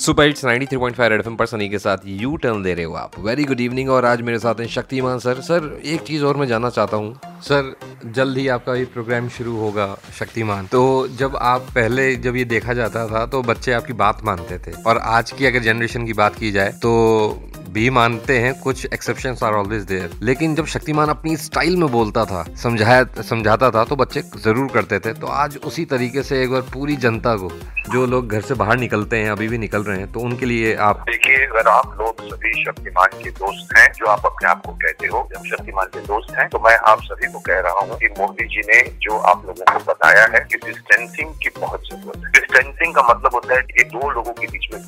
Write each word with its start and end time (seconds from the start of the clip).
Super 0.00 0.26
hits 0.26 0.44
93.5 0.44 1.08
red 1.08 1.20
FM 1.20 1.34
पर 1.36 1.46
सनी 1.46 1.68
के 1.68 1.78
साथ 1.78 2.06
यू 2.06 2.36
टर्न 2.36 2.62
दे 2.62 2.72
रहे 2.74 2.84
हो 2.84 2.94
आप। 2.94 3.18
वेरी 3.18 3.44
गुड 3.44 3.60
इवनिंग 3.60 3.88
और 3.90 4.04
आज 4.04 4.20
मेरे 4.22 4.38
साथ 4.38 4.60
हैं 4.60 4.66
शक्तिमान 4.68 5.18
सर। 5.18 5.40
सर 5.40 5.80
एक 5.86 6.00
चीज़ 6.00 6.24
और 6.24 6.36
मैं 6.36 6.46
जानना 6.46 6.70
चाहता 6.70 6.96
हूँ। 6.96 7.40
सर 7.42 7.74
जल्द 8.06 8.38
ही 8.38 8.46
आपका 8.48 8.74
ये 8.74 8.84
प्रोग्राम 8.84 9.28
शुरू 9.28 9.56
होगा 9.56 9.86
शक्तिमान। 10.18 10.66
तो 10.66 11.08
जब 11.18 11.36
आप 11.36 11.66
पहले 11.74 12.14
जब 12.16 12.36
ये 12.36 12.44
देखा 12.44 12.74
जाता 12.74 13.06
था 13.08 13.24
तो 13.26 13.42
बच्चे 13.42 13.72
आपकी 13.72 13.92
बात 13.94 14.24
मानते 14.24 14.58
थे। 14.58 14.72
और 14.82 14.98
आज 14.98 15.32
की 15.32 15.46
अगर 15.46 15.62
जनरेशन 15.62 16.06
की 16.06 16.12
बात 16.12 16.36
की 16.36 16.52
जाए 16.52 16.72
तो 16.82 16.92
भी 17.70 17.88
मानते 17.90 18.38
हैं, 18.38 18.52
कुछ 18.60 18.84
एक्सेप्शन 18.86 19.36
आर 19.44 19.54
ऑलवेज 19.54 19.82
देयर 19.84 20.18
लेकिन 20.22 20.54
जब 20.54 20.66
शक्तिमान 20.66 21.08
अपनी 21.08 21.36
स्टाइल 21.38 21.76
में 21.76 21.90
बोलता 21.90 22.24
था, 22.24 22.42
समझाया, 22.62 23.04
समझाता 23.22 23.70
था 23.70 23.84
तो 23.84 23.96
बच्चे 23.96 24.22
ज़रूर 24.38 24.70
करते 24.74 24.98
थे। 24.98 25.12
तो 25.14 25.26
आज 25.26 25.56
उसी 25.66 25.84
तरीके 25.86 26.22
से 26.22 26.42
एक 26.42 26.50
बार 26.50 26.62
पूरी 26.72 26.96
जनता 26.98 27.34
को, 27.36 27.50
जो 27.92 28.04
लोग 28.06 28.28
घर 28.28 28.40
से 28.40 28.54
बाहर 28.54 28.78
निकलते 28.78 29.16
हैं, 29.16 29.30
अभी 29.30 29.48
भी 29.48 29.58
निकल 29.58 29.82
रहे 29.82 29.98
हैं 29.98 30.10
तो 30.12 30.20
उनके 30.20 30.46
लिए 30.46 30.74
आप 30.80 31.04
देखिए, 31.10 31.44
अगर 31.46 31.68
आप 31.68 31.96
लोग 32.00 32.22
सभी 32.24 32.64
शक्तिमान 32.64 33.22
के 33.22 33.30
दोस्त 33.32 33.76
हैं, 33.78 33.86
जो 33.92 34.06
आप 34.06 34.26
अपने 34.26 34.48
आप 34.48 34.66
को 34.66 34.72
कहते 34.74 35.06
हो, 35.06 35.28
जब 35.32 35.44
शक्तिमान 35.46 35.86
के 35.94 36.00
दोस्त 36.06 36.34
हैं 36.38 36.48
तो 36.48 36.58
मैं 36.64 36.76
आप 36.90 37.02
सभी 37.02 37.32
को 37.32 37.38
कह 37.40 37.60
रहा 37.60 37.80
हूँ 37.80 37.98
कि 37.98 38.08
मोदी 38.18 38.46
जी 38.48 38.66
ने 38.66 38.82
जो 39.02 39.18
आप 39.32 39.46
लोगों 39.46 39.72
को 39.72 39.84
बताया 39.92 40.26
है 40.34 40.40
कि 40.44 40.58
डिस्टेंसिंग 40.66 41.34
की 41.42 41.50
बहुत 41.60 41.88
ज़रूरत 41.90 42.24
है। 42.24 42.30
डिस्टेंसिंग 42.32 42.94
का 42.94 43.02
मतलब 43.10 43.34
होता 43.34 43.54
है 43.54 43.62
कि 43.70 43.84
दो 43.90 44.10
लोगों 44.10 44.32
के 44.32 44.46
बीच 44.46 44.68
में 44.72 44.80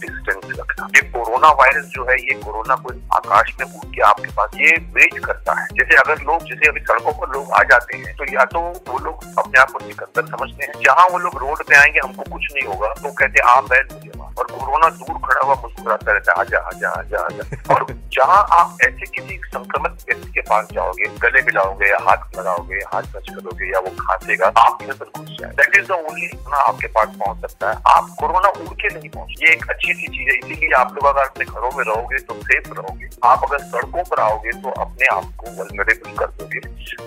कोरोना 1.43 1.63
वायरस 1.63 1.87
जो 1.87 2.05
है, 2.05 2.15
ये 2.15 2.35
कोरोना 2.35 2.75
को 2.75 2.91
आकाश 3.17 3.53
में 3.61 3.67
उड़ 3.67 3.95
के 3.95 4.01
आपके 4.01 4.29
पास 4.29 4.51
ये 4.55 4.71
वेट 4.95 5.19
करता 5.25 5.61
है। 5.61 5.67
जैसे 5.73 5.97
अगर 5.97 6.23
लोग, 6.23 6.43
जैसे 6.43 6.69
अभी 6.69 6.81
सड़कों 6.81 7.13
पर 7.13 7.33
लोग 7.33 7.51
आ 7.51 7.63
जाते 7.63 7.97
हैं 7.97 8.15
तो 8.17 8.25
या 8.25 8.45
तो 8.45 8.61
वो 8.89 8.99
लोग 8.99 9.25
अपने 9.39 9.61
आप 9.61 9.71
को 9.71 9.79
सिकंदर 9.79 10.27
समझते 10.27 10.65
हैं। 10.65 10.73
जहाँ 10.81 11.09
वो 11.09 11.19
लोग 11.19 11.39
रोड 11.39 11.63
पे 11.65 11.77
आएँगे, 11.77 12.01
हमको 12.05 12.23
कुछ 12.23 12.47
नहीं 12.55 12.67
होगा। 12.67 12.89
तो 12.89 13.13
कहते 13.13 13.41
आप 13.41 13.65
बैल 13.65 13.89
मुझे 13.93 14.11
और 14.39 14.45
कोरोना 14.47 14.89
दूर 14.91 15.19
खड़ा 15.25 15.41
हुआ 15.41 15.55
मुस्कुराता 15.63 16.13
रहता 16.13 16.33
है, 16.33 16.39
आजा 16.41 16.59
आजा 16.61 16.89
आजा 16.91 17.19
आजा। 17.19 17.75
और 17.75 17.87
जहाँ 18.13 18.41
आप 18.53 18.77
ऐसे 18.83 19.07
किसी 19.09 19.37
संक्रमित 19.47 20.05
व्यक्ति 20.09 20.31
के 20.33 20.41
पास 20.43 20.69
जाओगे, 20.73 21.07
गले 21.23 21.43
मिलाओगे 21.43 21.89
या 21.91 21.99
हाथ 22.03 22.39
लगाओगे, 22.39 22.79
हाथ 22.93 23.03
टच 23.15 23.29
करोगे 23.31 23.71
या 23.73 23.81
वो 23.81 23.91
खांसेगा, 24.01 24.53
आपके 24.59 24.85
अंदर 24.85 25.19
घुस 25.19 25.37
जाए। 25.41 25.51
दैट 25.53 25.77
इज़ 25.77 25.87
द 25.87 25.93
ओनली 25.93 26.31
आपके 26.55 26.87
पास 26.89 27.09
पहुँच 27.21 27.41
सकता 27.41 27.71
है। 27.71 27.77
आप 27.89 28.09
कोरोना 28.21 28.49
उड़ 28.51 28.75
के 28.75 28.89
नहीं 28.89 29.09
पहुँच 29.11 29.43
ये 29.43 29.53
एक 29.53 29.69
अच्छी 29.71 29.93
सी 29.93 30.09
चीज़ 30.09 30.29
है, 30.29 30.37
इसीलिए 30.37 30.73
आप 30.79 30.95
लोग 30.95 31.07
अगर 31.07 31.23
अपने 31.23 31.45
घरों 31.45 31.71
में 31.77 31.85
रहोगे 31.85 32.19
तो 32.21 32.35
सेफ़ 32.43 32.73
रहोगे। 32.73 33.09
आप 33.25 33.45
अगर 33.45 33.59
सड़कों 33.67 34.03
पर 34.05 34.21
आओगे 34.23 34.51
तो 34.63 34.71
अपने 34.83 35.07
आप 35.17 35.33
को 35.41 35.51
वलनरेबल 35.59 36.17
कर 36.19 36.31
दोगे। 36.39 36.61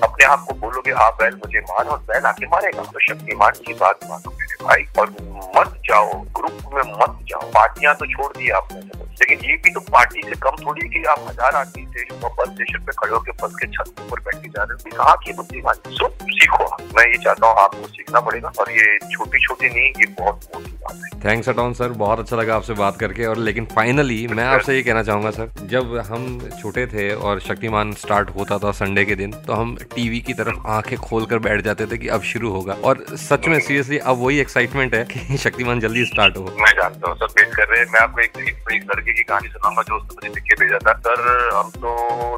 अपने 0.03 0.25
आप 0.25 0.45
को 0.47 0.53
बोलोगे 0.59 0.91
आप 1.03 1.17
बैल 1.21 1.35
मुझे 1.35 1.59
मार 1.69 1.85
और 1.85 1.99
बैल 2.09 2.25
आके 2.25 2.47
मारेगा। 2.47 2.83
तो 2.83 2.99
शक्तिमान 3.07 3.63
की 3.65 3.73
बात 3.75 3.99
मानो 4.09 4.31
मेरे 4.31 4.54
भाई 4.65 4.85
और 4.99 5.09
मत 5.57 5.81
जाओ 5.85 6.13
ग्रुप 6.13 6.73
में 6.73 6.83
मत 6.83 7.19
जाओ। 7.29 7.41
पार्टियाँ 7.41 7.95
तो 7.95 8.05
छोड़ 8.05 8.31
दी 8.37 8.49
आपने। 8.49 9.04
लेकिन 9.21 9.49
ये 9.49 9.55
भी 9.63 9.73
तो 9.73 9.79
पार्टी 9.91 10.21
से 10.21 10.35
कम 10.43 10.63
थोड़ी 10.65 10.87
कि 10.89 11.03
आप 11.09 11.25
हज़ार 11.29 11.55
आदमी 11.55 11.85
पर 11.85 12.29
बस 12.29 12.49
स्टेशन 12.49 12.85
पे 12.85 12.91
खड़े 12.97 13.11
होकर 13.11 13.31
बस 13.43 13.53
के 13.55 13.67
छत 13.67 14.01
ऊपर 14.01 14.19
बैठ 14.19 14.35
के 14.35 14.49
जा 14.49 14.63
रहे 14.63 14.89
हो। 14.89 14.97
कहा 14.97 15.15
की 15.25 15.33
बुद्धिमान? 15.33 15.75
सो 15.91 16.07
सीखो 16.09 16.65
मैं 16.97 17.05
ये 17.05 17.17
चाहता 17.17 17.47
हूँ 17.47 17.55
आपको 17.59 17.87
सीखना 17.87 18.19
पड़ेगा 18.21 18.51
और 18.59 18.71
ये 18.71 18.97
छोटी 19.11 19.39
छोटी 19.39 19.69
नहीं 19.69 19.87
ये 19.99 20.05
बहुत 20.19 20.49
मोटी 20.55 20.71
बात 20.83 21.01
है। 21.03 21.19
थैंक्स 21.25 21.49
अटॉन 21.49 21.73
सर 21.73 21.89
बहुत 22.01 22.19
अच्छा 22.19 22.35
लगा 22.35 22.55
आपसे 22.55 22.73
बात 22.73 22.97
करके 22.99 23.25
और 23.25 23.37
लेकिन 23.37 23.65
फाइनली 23.65 24.25
मैं 24.27 24.43
आपसे 24.45 24.75
ये 24.75 24.83
कहना 24.83 25.03
चाहूँगा 25.03 25.31
सर 25.31 25.51
जब 25.67 25.95
हम 26.07 26.27
छोटे 26.61 26.85
थे 26.87 27.09
और 27.15 27.39
शक्तिमान 27.39 27.93
स्टार्ट 28.01 28.29
होता 28.35 28.57
था 28.57 28.71
संडे 28.73 29.05
के 29.05 29.15
दिन 29.15 29.31
तो 29.47 29.53
हम 29.53 29.75
टीवी 29.95 30.19
की 30.21 30.33
तरफ़ 30.33 30.67
आँखें 30.67 30.97
खोल 30.99 31.25
कर 31.25 31.39
बैठ 31.39 31.61
जाते 31.61 31.85
थे 31.85 31.97
कि 31.97 32.07
अब 32.07 32.21
शुरू 32.33 32.51
होगा। 32.51 32.73
और 32.83 33.05
सच 33.17 33.47
में 33.47 33.59
सीरियसली 33.59 33.97
अब 33.97 34.17
वही 34.17 34.39
एक्साइटमेंट 34.39 34.95
है 34.95 35.03
कि 35.05 35.37
शक्तिमान 35.37 35.79
जल्दी 35.79 36.05
स्टार्ट 36.05 36.37
हो। 36.37 36.43
मैं 36.61 36.71
जानता 36.71 37.09
हूँ 37.09 37.17
सब 37.17 37.33
वेट 37.37 37.53
कर 37.55 37.67
रहे 37.67 37.79
हैं। 37.79 37.87
मैं 37.93 37.99
आपको 37.99 38.21
एक, 38.21 38.37
एक 38.37 38.63
लड़के 39.05 39.13
की 39.13 39.23
कहानी 39.23 39.47
सुनाऊँगा 39.47 39.81
जो 39.81 39.95
उसने 39.95 40.15
मुझे 40.15 40.29
लिख 40.35 40.43
के 40.43 40.55
भेजा 40.59 40.77
था 40.85 40.93
सर 41.05 41.21
हम 41.55 41.69
तो 41.75 41.91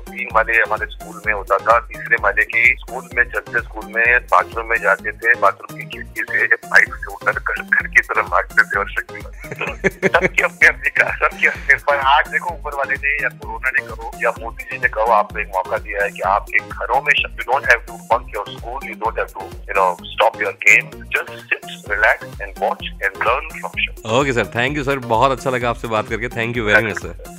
तीन 0.08 0.28
माले 0.34 0.54
हमारे 0.54 0.86
स्कूल 0.92 1.22
में 1.28 1.34
होता 1.34 1.58
था। 1.58 1.80
तीसरे 1.88 2.18
माले 2.22 2.44
की 2.44 2.64
स्कूल 2.80 3.09
में 3.16 3.24
चलते 3.24 3.62
स्कूल 3.62 3.86
में 3.96 4.03
बाथरूम 4.31 4.69
में 4.69 4.78
जाते 4.84 5.12
थे। 5.12 5.34
बाथरूम 5.40 5.78
की 5.80 5.86
खिड़की 5.94 6.24
से 6.47 6.56
पाइप 6.68 6.97
से 7.03 7.14
उतर 7.14 7.40
कर 7.47 7.62
घर 7.62 7.88
की 7.88 8.02
तरफ़ 8.09 8.28
भागते 8.31 8.64
थे 8.64 8.80
और 8.80 8.91
शक्ति 8.91 9.22
सबकी 10.08 10.44
अपने 10.44 10.68
अपनी 10.68 10.90
सबकी 11.22 11.47
अपने 11.47 11.75
पर 11.88 11.97
आज 12.14 12.28
देखो 12.28 12.53
ऊपर 12.53 12.75
वाले 12.75 12.96
ने 13.06 13.16
या 13.24 13.30
कोरोना 13.38 13.70
ने 13.70 13.86
कहो 13.88 14.12
या 14.24 14.31
मोदी 14.40 14.64
जी 14.64 14.78
ने 14.78 14.90
कहो 14.90 15.14
आपको 15.20 15.40
एक 15.40 15.47
मौका 15.56 15.78
दिया 15.78 16.03
है 16.03 16.09
कि 16.09 16.22
आपके 16.36 16.59
घरों 16.59 17.02
में 17.02 17.14
you 17.18 17.28
don't 17.44 17.70
have 17.70 17.86
to 17.88 17.94
bunk 18.14 18.36
your 18.36 18.52
school 18.58 18.90
you 18.90 18.96
don't 19.06 19.20
have 19.20 19.28
to 19.34 19.50
you 19.70 19.80
know 19.80 19.88
stop 20.12 20.41
your 20.41 20.53
game 20.68 20.90
just 21.16 21.34
sit 21.44 21.91
relax 21.91 22.41
and 22.41 22.56
watch 22.59 22.84
and 22.84 23.24
learn 23.28 23.50
from 23.59 23.86
okay 24.20 24.34
sir 24.34 24.46
thank 24.56 24.78
you 24.78 24.84
sir 24.84 25.00
बहुत 25.14 25.31
अच्छा 25.31 25.50
लगा 25.50 25.70
आपसे 25.70 25.88
बात 25.88 26.08
करके. 26.09 26.30
Thank 26.30 26.56
you 26.56 26.56
very 26.59 26.88
much 26.88 26.97
sir 26.97 27.35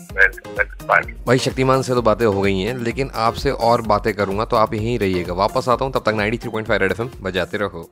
भाई, 1.27 1.39
शक्तिमान 1.39 1.83
से 1.83 1.95
तो 1.95 2.03
बातें 2.03 2.25
हो 2.27 2.41
गई 2.41 2.61
हैं, 2.61 2.77
लेकिन 2.79 3.11
आपसे 3.15 3.51
और 3.51 3.83
बातें 3.83 4.13
करूँगा 4.15 4.45
तो 4.45 4.57
आप 4.57 4.75
यहीं 4.75 4.99
रहिएगा। 4.99 5.35
वापस 5.35 5.69
आता 5.69 5.85
हूँ, 5.85 5.93
तब 5.93 6.03
तक 6.07 6.15
93.5 6.15 6.41
three 6.41 6.51
point 6.51 6.69
five 6.69 6.81
red 6.81 6.93
FM 6.93 7.11
बजाते 7.23 7.57
रहो। 7.57 7.89